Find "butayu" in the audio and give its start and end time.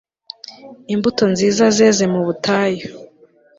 2.25-2.85